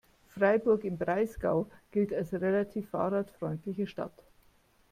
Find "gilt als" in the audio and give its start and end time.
1.91-2.33